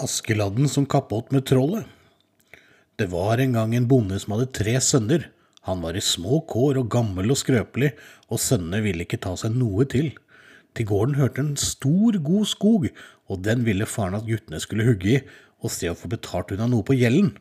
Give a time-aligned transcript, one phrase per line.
[0.00, 1.84] Askeladden som kappåt med trollet.
[2.96, 5.26] Det var en gang en bonde som hadde tre sønner.
[5.68, 7.90] Han var i små kår og gammel og skrøpelig,
[8.32, 10.08] og sønnene ville ikke ta seg noe til.
[10.72, 12.88] Til gården hørte en stor, god skog,
[13.28, 15.20] og den ville faren at guttene skulle hugge i,
[15.60, 17.34] og se å få betalt unna noe på gjelden.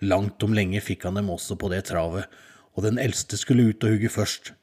[0.00, 2.24] Langt om lenge fikk han dem også på det travet,
[2.72, 4.54] og den eldste skulle ut og hugge først.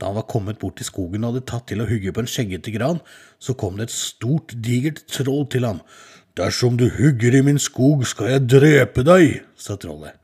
[0.00, 2.30] Da han var kommet bort til skogen og hadde tatt til å hugge på en
[2.30, 3.04] skjeggete gran,
[3.36, 5.84] så kom det et stort, digert troll til ham.
[6.34, 10.16] Dersom du hugger i min skog, skal jeg drepe deg, sa trollet.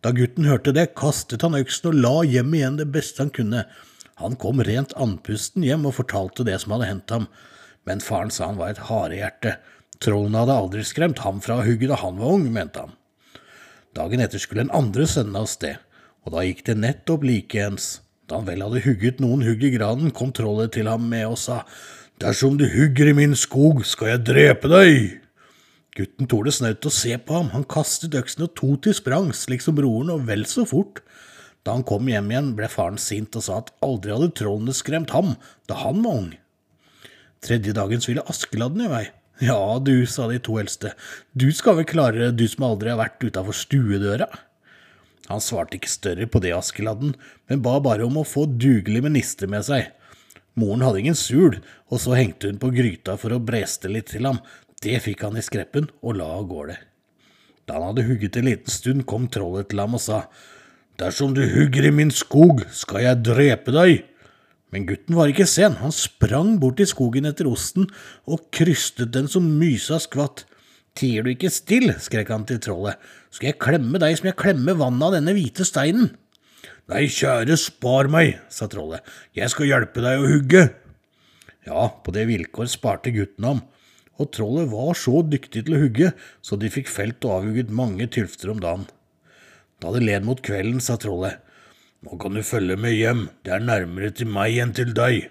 [0.00, 3.66] Da gutten hørte det, kastet han øksen og la hjem igjen det beste han kunne.
[4.16, 7.26] Han kom rent andpusten hjem og fortalte det som hadde hendt ham,
[7.84, 9.58] men faren sa han var et harehjerte.
[10.00, 12.96] Trollene hadde aldri skremt ham fra å hugge da han var ung, mente han.
[13.92, 15.76] Dagen etter skulle den andre sønnen av sted,
[16.24, 17.98] og da gikk det nettopp likeens.
[18.24, 21.36] Da han vel hadde hugget noen hugg i granen, kom trollet til ham med og
[21.44, 21.66] sa,
[22.18, 25.27] Dersom du hugger i min skog, skal jeg drepe deg.
[25.98, 29.64] Gutten torde snaut å se på ham, han kastet øksen og to til sprang, slik
[29.64, 31.02] som broren, og vel så fort.
[31.66, 35.10] Da han kom hjem igjen, ble faren sint og sa at aldri hadde trollene skremt
[35.12, 35.34] ham
[35.68, 36.28] da han var ung.
[37.44, 39.06] Tredje dagen ville Askeladden i vei.
[39.42, 40.94] Ja, du, sa de to eldste,
[41.30, 44.26] du skal vel klare du som aldri har vært utafor stuedøra?
[45.28, 47.12] Han svarte ikke større på det, Askeladden,
[47.50, 49.90] men ba bare om å få dugelig med nister med seg.
[50.58, 51.60] Moren hadde ingen sul,
[51.92, 54.40] og så hengte hun på gryta for å breste litt til ham.
[54.82, 56.76] Det fikk han i skreppen og la av gårde.
[57.66, 60.26] Da han hadde hugget en liten stund, kom trollet til ham og sa,
[60.98, 64.00] Dersom du hugger i min skog, skal jeg drepe deg.
[64.74, 67.86] Men gutten var ikke sen, han sprang bort i skogen etter osten
[68.28, 70.42] og krystet den som mysa skvatt.
[70.98, 72.98] Tier du ikke still, skrek han til trollet,
[73.30, 76.10] skal jeg klemme deg som jeg klemmer vannet av denne hvite steinen.
[76.90, 80.66] Nei, kjære, spar meg, sa trollet, jeg skal hjelpe deg å hugge.
[81.68, 83.62] Ja, på det vilkår sparte gutten ham,
[84.18, 86.12] og trollet var så dyktig til å hugge,
[86.42, 88.86] så de fikk felt og avhugget mange tylfter om dagen.
[89.78, 91.38] Da det led mot kvelden, sa trollet,
[92.02, 95.28] nå kan du følge med hjem, det er nærmere til meg enn til deg.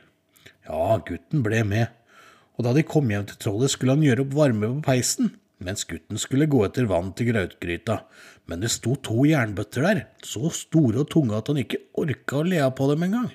[0.67, 1.91] Ja, gutten ble med,
[2.57, 5.87] og da de kom hjem til trollet, skulle han gjøre opp varme på peisen mens
[5.89, 8.01] gutten skulle gå etter vann til grautgryta,
[8.49, 12.47] men det sto to jernbøtter der, så store og tunge at han ikke orka å
[12.47, 13.31] le av på dem engang.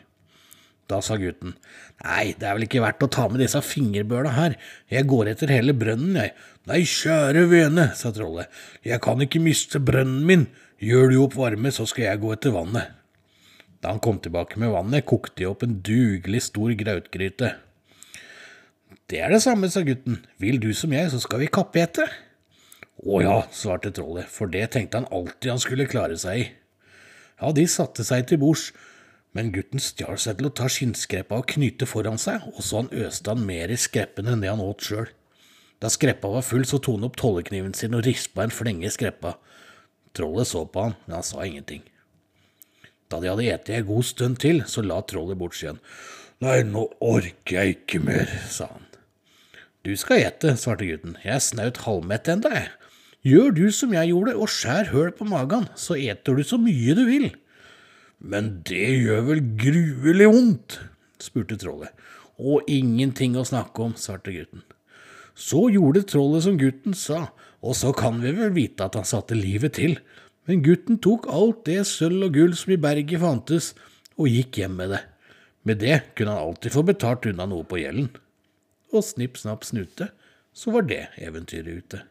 [0.91, 1.55] Da sa gutten,
[2.03, 4.57] nei, det er vel ikke verdt å ta med disse fingerbøla her,
[4.91, 6.35] jeg går etter hele brønnen, jeg.
[6.69, 8.51] Nei, kjære vene, sa trollet,
[8.87, 10.49] jeg kan ikke miste brønnen min,
[10.83, 12.99] gjør du opp varme, så skal jeg gå etter vannet.
[13.83, 17.55] Da han kom tilbake med vannet, kokte de opp en dugelig stor grautgryte.
[19.11, 20.21] Det er det samme, sa gutten.
[20.41, 22.07] Vil du som jeg, så skal vi kappete.
[23.03, 26.47] Å ja, svarte trollet, for det tenkte han alltid han skulle klare seg i.
[27.43, 28.69] Ja, de satte seg til bords,
[29.37, 32.93] men gutten stjal seg til å ta skinnskrepa og knyte foran seg, og så han
[33.05, 35.09] øste han mer i skreppen enn det han åt sjøl.
[35.83, 38.93] Da skreppa var full, så tok han opp tollekniven sin og rispa en flenge i
[38.93, 39.35] skreppa.
[40.15, 41.83] Trollet så på han, men han sa ingenting.
[43.11, 45.81] Da de hadde etet en god stund til, så la trollet bort igjen.
[46.45, 48.87] Nei, nå orker jeg ikke mer, sa han.
[49.83, 52.71] Du skal ete, svarte gutten, jeg er snaut halvmett ennå, jeg.
[53.27, 56.95] Gjør du som jeg gjorde, og skjær høl på magen, så eter du så mye
[56.99, 57.29] du vil.
[58.23, 60.79] Men det gjør vel gruelig vondt,
[61.23, 61.91] spurte trollet.
[62.39, 64.63] Og ingenting å snakke om, svarte gutten.
[65.35, 67.27] Så gjorde trollet som gutten sa,
[67.63, 69.97] og så kan vi vel vite at han satte livet til.
[70.47, 73.73] Men gutten tok alt det sølv og gull som i berget fantes,
[74.19, 75.03] og gikk hjem med det.
[75.67, 78.11] Med det kunne han alltid få betalt unna noe på gjelden
[78.93, 80.11] og snipp, snapp, snute,
[80.53, 82.03] så var det eventyret ute.